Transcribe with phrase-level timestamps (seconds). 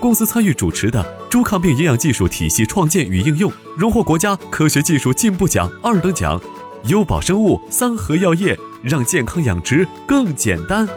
[0.00, 6.40] 公司参与主持的猪抗病营养技术体系创建与应用，荣获国家科学技术进步奖二等奖。
[6.88, 10.88] 优宝生物、三和药业，让健康养殖更简单。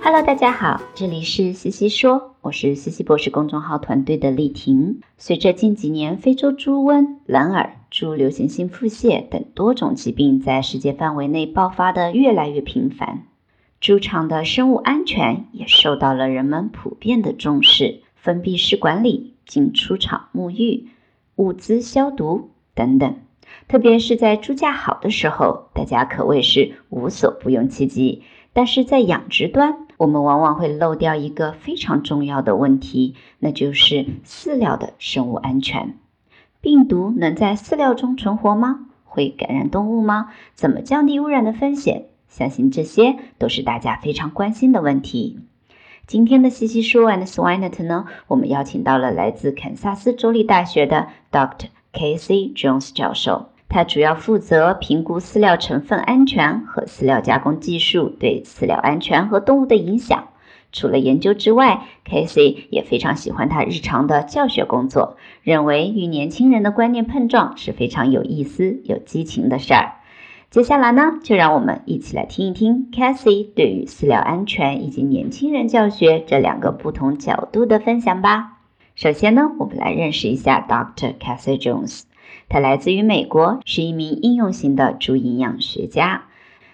[0.00, 5.00] Hello，大家好，这里是西西说，我是西西博士公众号团队的丽婷。
[5.18, 13.24] 随着近几年非洲猪瘟、蓝耳、猪流行性腹泻等多种疾病在世界范围内爆发的越来越频繁。
[13.82, 20.86] 猪场的生物安全也受到了人们普遍的重视，封闭式管理、进出场沐浴、
[21.34, 23.16] 物资消毒等等。
[23.66, 28.22] 特别是在猪价好的时候，大家可谓是无所不用其极。
[28.52, 35.98] 但是在养殖端，我们往往会漏掉一个非常重要的问题，那就是饲料的生物安全。
[36.60, 38.86] 病毒能在饲料中存活吗？
[39.02, 40.28] 会感染动物吗？
[40.54, 42.04] 怎么降低污染的风险？
[42.32, 45.38] 相信这些都是大家非常关心的问题。
[46.06, 51.66] 今天的西西说 and Swinet 呢，我们邀请到了来自堪萨斯州立大学的 Dr.
[51.92, 60.28] Casey Jones 教授，他主要负责评估饲料成分安全和饲料加工技术对饲料安全和动物的影响。
[60.72, 69.96] 除了研究之外，Casey 也非常喜欢他日常的教学工作，认为与年轻人的观念碰撞是非常有意思、有激情的事儿。
[70.52, 78.58] 接下来呢，就让我们一起来听一听 Cassie 对于饲料安全以及年轻人教学这两个不同角度的分享吧。
[78.94, 81.14] 首先呢，我们来认识一下 Dr.
[81.16, 82.02] Cassie Jones。
[82.50, 86.24] 他来自于美国，是一名应用型的猪营养学家。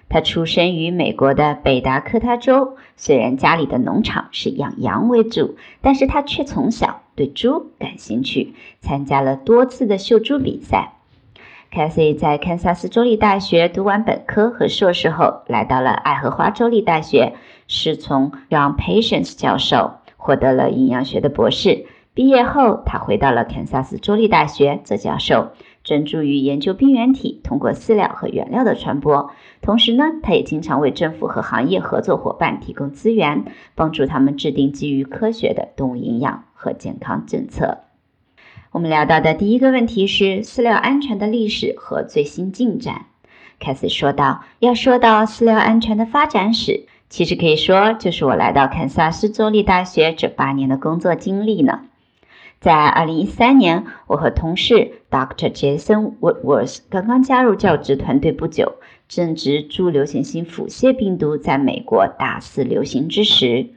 [0.08, 10.94] 他出生于美国的北达科他州，虽然家里的农场是养羊为主，但是他却从小对猪感兴趣，参加了多次的秀猪比赛。
[11.70, 17.34] Cassie 在堪萨斯州立大学读完本科和硕士后，来到了爱荷华州立大学，
[17.66, 21.86] 师从让 Patience 教授，获得了营养学的博士。
[22.14, 25.50] 毕业后，他回到了堪萨斯州立大学做教授，
[25.84, 29.30] 专注于研究病原体通过饲料和原料的传播。
[29.60, 33.44] 同时呢，他也经常为政府和行业合作伙伴提供资源，
[33.76, 37.87] 帮助他们制定基于科学的动物营养和健康政策。
[38.70, 43.06] 我们聊到的第一个问题是饲料安全的历史和最新进展。
[43.58, 51.80] 凯斯说道：“要说到饲料安全的发展史，其实可以说就是我来到堪萨斯州立大学这八年的工作经历呢。
[52.60, 55.50] 在2013年，我和同事 Dr.
[55.50, 58.74] Jason Woodworth 刚刚加入教职团队不久，
[59.08, 63.70] 正值猪流行性腹泻病毒在美国大肆流行之时。”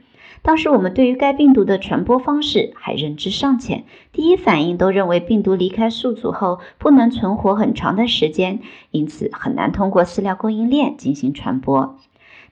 [0.44, 8.58] 当时我们对于该病毒的传播方式还认知尚浅，第一反应都认为病毒离开宿主后不能存活很长的时间，
[8.90, 11.96] 因此很难通过饲料供应链进行传播。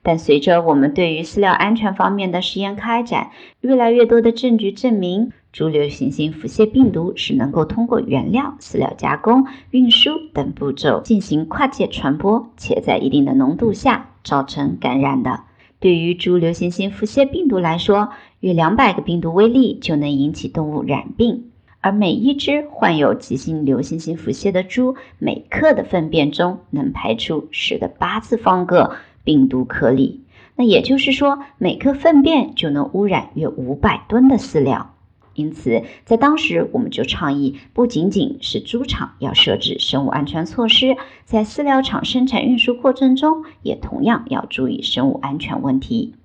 [0.03, 3.29] 但随着我们对于饲料安全方面的实验开展，
[3.59, 15.41] 越来越多的证据证明，猪流行性腹泻病毒是能够通过原料、饲料加工、运输等步骤进行跨界传播，且在一定的浓度下造成感染的。
[15.81, 21.45] 对于猪流行性腹泻病毒来说，约两百个病毒微粒就能引起动物染病，
[21.79, 30.21] 而每一只患有急性流行性腹泻的猪，每克的粪便中能排出十的八次方个病毒颗粒。
[30.55, 34.90] 那也就是说，每克粪便就能污染约五百吨的饲料。
[35.33, 46.15] 因此在当时我们就倡议，不仅仅是猪场要设置生物安全措施，在饲料厂生产运输过程中也同样要注意生物安全问题。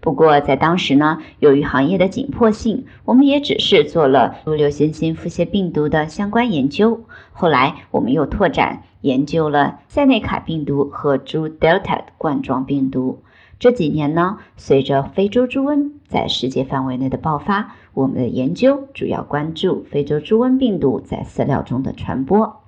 [0.00, 7.04] 不过在当时呢，由于行业的紧迫性，我们也只是做了猪流行性腹泻病毒的相关研究。
[7.32, 13.22] 后来我们又拓展研究了塞内卡病毒和猪 Delta 冠状病毒。
[13.62, 22.60] 这几年呢，随着非洲猪瘟在世界范围内的爆发，我们的研究主要关注非洲猪瘟病毒在饲料中的传播。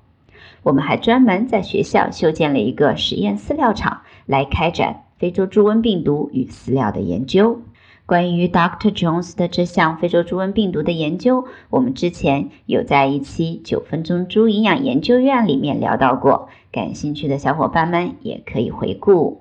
[0.62, 7.62] 我们还专门在学校修建了一个实验饲料厂，来开展非洲猪瘟病毒与饲料的研究。
[8.06, 8.93] 关于 Dr.
[8.93, 19.41] Jones 的这项非洲猪瘟病毒的研究，我们之前有在一期九分钟猪营养研究院里面聊到过，感兴趣的小伙伴们也可以回顾。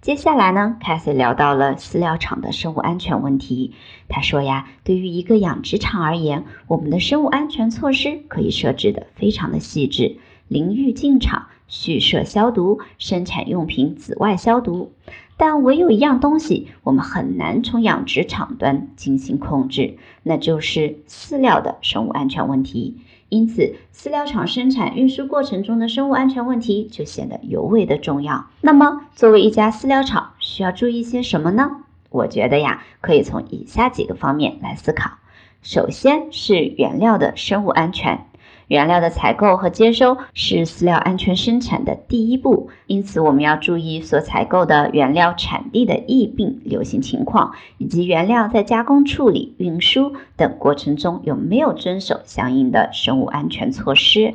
[0.00, 3.74] 接下来呢，Cathy 聊到了饲料厂的生物安全问题。
[4.08, 14.92] 他说呀，对于一个养殖场而言，我们的生物安全措施可以设置的非常的细致，淋浴进场、蓄设消毒、生产用品紫外消毒。
[15.36, 23.00] 但唯有一样东西，我们很难从养殖场端进行控制，那就是饲料的生物安全问题。
[23.28, 28.46] 因此，饲料厂生产运输过程中的生物安全问题就显得尤为的重要。
[28.62, 31.84] 那么，作为一家饲料厂，需要注意些什么呢？
[32.10, 35.18] 我觉得呀，可以从以下几个方面来思考。
[35.60, 38.27] 首先是原料的生物安全。
[38.68, 54.34] 原料的采购和接收是饲料安全生产的第一步，因此我们要注意所采购的原料产地的疫病流行情况，以及原料在加工处理、运输等过程中有没有遵守相应的生物安全措施。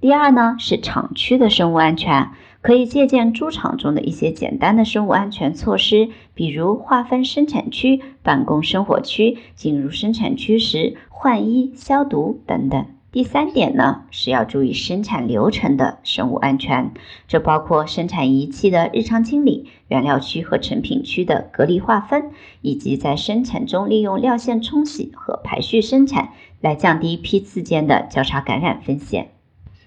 [0.00, 2.30] 第二呢是厂区的生物安全，
[2.60, 12.86] 可以借鉴猪场中的一些简单的生物安全措施，比如划分生产区、办公生活区、进入生产区时换衣、消毒等等。
[13.12, 16.92] 第三点呢，是要注意生产流程的生物安全，
[17.26, 22.30] 这包括生产仪器的日常清理、原料区和成品区的隔离划分，
[22.60, 26.30] 以及在生产中利用料线冲洗和排序生产，
[26.60, 29.28] 来降低批次间的交叉感染风险。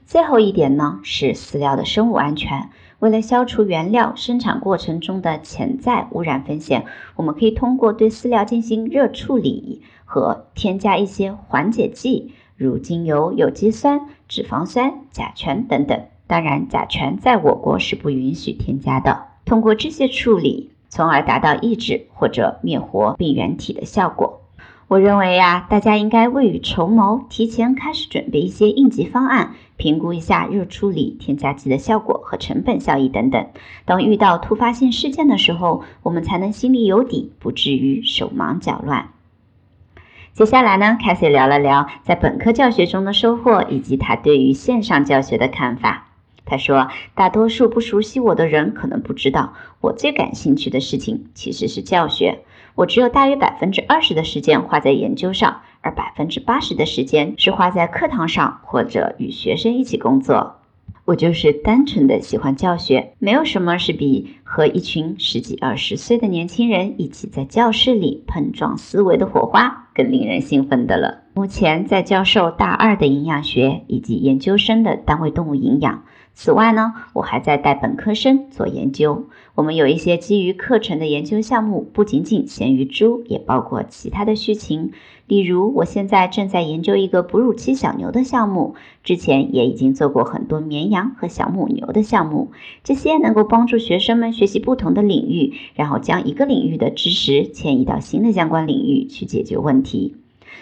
[0.07, 2.69] 最后一点呢，是饲料的生物安全。
[2.97, 6.85] 为了消除原料生产过程中的潜在污染风险，
[7.15, 12.33] 我们可以通过对饲料进行热处理和添加一些缓解剂。
[12.59, 15.97] 如精油、有机酸、脂肪酸、甲醛等等。
[16.27, 19.27] 当然，甲醛在我国是不允许添加的。
[19.45, 24.41] 通过这些处理，从而达到抑制或者灭活病原体的效果。
[24.89, 33.47] 我认为呀，大家应该未雨绸缪，提前开始准备一些应急方案，评估一下热处理添加剂的效果和成本效益等等。
[33.85, 39.11] 当遇到突发性事件的时候，我们才能心里有底，不至于手忙脚乱。
[40.33, 46.05] 接下来呢 c a t h y 聊了聊在本科教学中的收获，以及他对于线上教学的看法。
[46.45, 52.39] 他说，大多数不熟悉我的人可能不知道，我最感兴趣的事情其实是教学。
[52.75, 60.58] 我只有大约百分之二十的时间花在研究上，而百分之八十的时间是花在课堂上或者与学生一起工作。
[61.09, 71.23] 我就是单纯的喜欢教学，没有什么是比和一群十几二十岁的年轻人一起在教室里碰撞思维的火花更令人兴奋的了。
[71.33, 76.03] 目前在教授大二的营养学以及研究生的单位动物营养。
[76.35, 79.29] 此外呢，我还在带本科生做研究。
[79.59, 84.93] 我们有一些基于课程的研究项目，不仅仅限于猪，也包括其他的畜禽。
[85.27, 92.51] 例如，我现在正在研究一个哺乳期小牛的项目，之前也已经做过很多绵羊和小母牛的项目。
[92.85, 100.15] 这些能够帮助学生们学习不同的领域，然后将一个领域的知识迁移到新的相关领域去解决问题。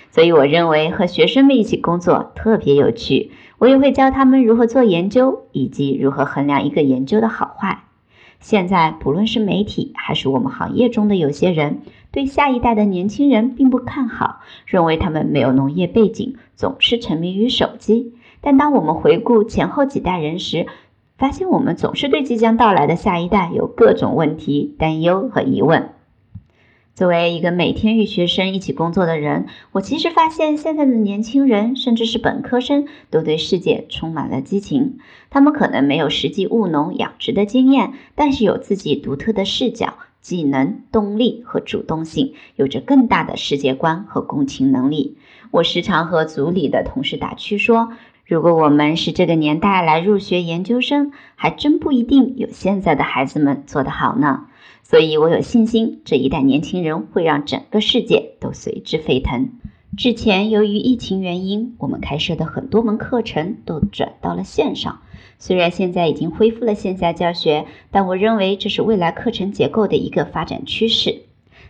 [0.10, 3.30] 所以，我认为和学生们一起工作特别有趣。
[3.60, 7.84] 我也会教他们如何做研究，以及如何衡量一个研究的好坏。
[8.40, 18.14] 现在，不论是媒体还是我们行业中的有些人，对下一代的年轻人并不看好，认为他们没有农业背景，总是沉迷于手机。
[18.40, 20.68] 但当我们回顾前后几代人时，
[21.18, 25.90] 发现我们总是对即将到来的下一代有各种问题、担忧和疑问。
[26.98, 34.98] 作为一个每天与学生一起工作的人，我其实发现现在的年轻人，甚至是本科生，都对世界充满了激情。
[35.30, 45.18] 他们可能没有实际务农养殖的经验，但是有自己独特的视角、技能、动力和主动性，有着更大的世界观和共情能力。
[45.52, 47.90] 我时常和组里的同事打趣说，
[48.26, 54.48] 如果我们是这个年代来入学研究生，还真不一定有现在的孩子们做得好呢。
[54.90, 59.50] 所以我有信心，这一代年轻人会让整个世界都随之沸腾。
[59.98, 65.02] 之前由于疫情原因，我们开设的很多门课程都转到了线上。
[65.40, 71.24] 虽然现在已经恢复了线下教学，但我认为这是未来课程结构的一个发展趋势。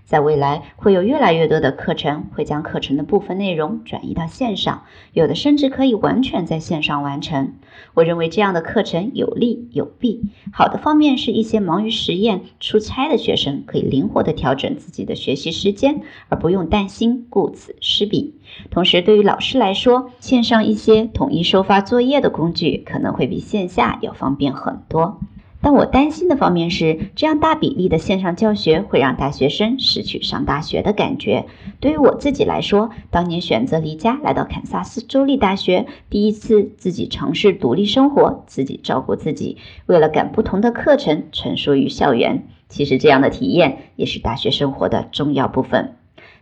[0.08, 7.56] 在未来，会有越来越多的课程会将课程的部分内容转移到线上，有的甚至可以完全在线上完成。
[7.94, 10.22] 我认为这样的课程有利有弊。
[10.54, 18.36] 好的方面是一些忙于实验、出差的学生可以灵活地调整自己的学习时间，而不用担心顾此失彼。
[18.72, 25.20] 同时，对于老师来说，线上一些统一收发作业的工具可能会比线下要方便很多。
[25.60, 31.46] 但我担心的方面是，这样大比例的线上教学会让大学生失去上大学的感觉。
[31.80, 42.48] 对于我自己来说，当年选择离家来到堪萨斯州立大学，第一次自己尝试独立生活，自己照顾自己，为了赶不同的课程，穿梭于校园。
[42.70, 45.97] 其实这样的体验也是大学生活的重要部分。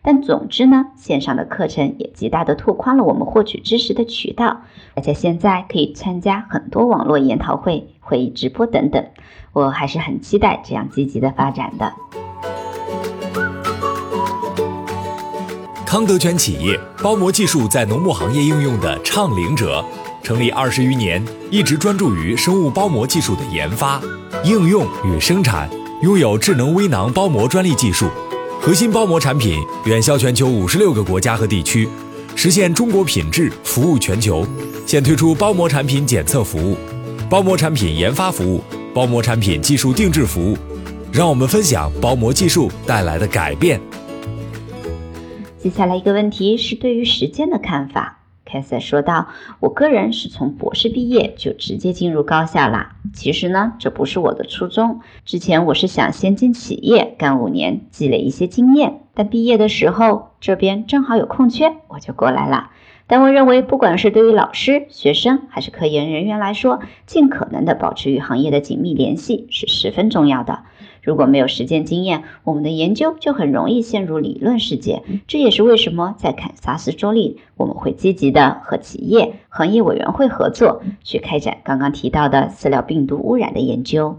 [0.06, 4.62] 但总之呢，线上的课程也极大的拓宽了我们获取知识的渠道。
[4.94, 9.04] 大家现在可以参加很多网络研讨会、会议直播等等，
[9.52, 11.92] 我还是很期待这样积极的发展的。
[15.88, 19.84] 康德全企业包膜技术在农牧行业应用的倡领者，
[20.22, 24.00] 成立二十余年，一直专注于生物包膜技术的研发、
[24.44, 25.68] 应用与生产，
[26.04, 28.08] 拥有智能微囊包膜专利技术。
[28.60, 31.88] 核心包膜产品远销全球五十六个国家和地区，
[32.36, 34.46] 实现中国品质服务全球。
[34.88, 36.76] 现推出包膜产品检测服务、
[37.30, 40.58] 包膜产品研发服务、包膜产品技术定制服务。
[41.14, 43.80] 让我们分享包膜技术带来的改变。
[45.58, 48.25] 接下来一个问题是对于时间的看法。
[48.56, 49.28] 凯瑟说道
[49.60, 52.96] ：“我个人是从博士毕业就直接进入高校啦。
[53.14, 55.02] 其实呢，这不是我的初衷。
[55.26, 59.02] 之前我是想先进企业干五年，积累一些经验。
[59.14, 62.70] 但毕业的时候这边正好有空缺，我就过来了。
[63.08, 70.64] 但我认为，不管是对于老师、学生还是科研人员来说，尽可能的保持与行业的紧密联系是十分重要的。”
[71.04, 75.04] 如果没有实践经验，我们的研究就很容易陷入理论世界。
[75.28, 84.18] 这也是为什么在堪萨斯州立，我们会积极的和企业行业委员会合作，去开展刚刚提到的饲料病毒污染的研究。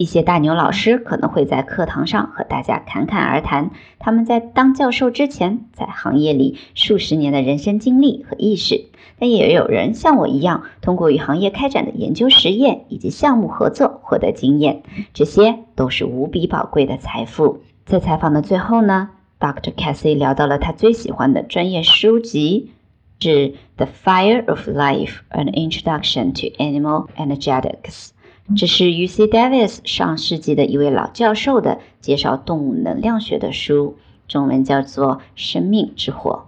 [0.00, 8.86] 一些大牛老师可能会在课堂上和大家侃侃而谈，他们在当教授之前，在行业里数十年的人生经历和意识。
[9.18, 17.60] 但也有人像我一样，通过与行业开展的研究实验以及项目合作获得经验，这些都是无比宝贵的财富。
[17.84, 19.74] 在采访的最后呢，Dr.
[19.74, 22.70] Cassie 聊到了他最喜欢的专业书籍，
[23.18, 23.28] 是
[23.76, 28.08] 《The Fire of Life: An Introduction to Animal Energetics》，
[28.56, 36.46] 这是 UC Davis 上世纪的一位老教授的介绍动物能量学的书，中文叫做《生命之火》。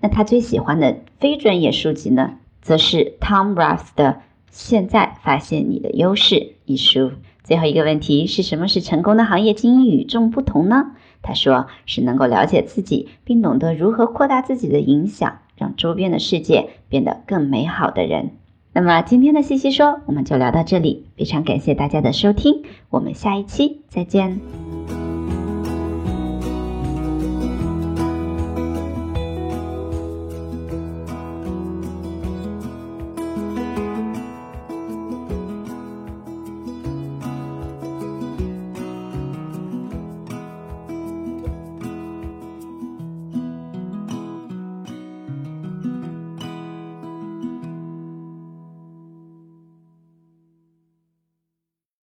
[0.00, 4.04] 那他最喜欢的非专业书籍呢，则是 Tom Rath 的
[4.50, 6.34] 《现在发现你的优势》
[6.66, 7.12] 一书。
[7.42, 10.92] 最后一个问题是什么是成功的行业精英与众不同呢？
[11.22, 18.32] 他说是能够了解自己，并懂得如何扩大自己的影响，让周边的世界变得更美好的人。
[18.74, 24.40] 那么今天的西西说我们就聊到这里，非常感谢大家的收听，我们下一期再见。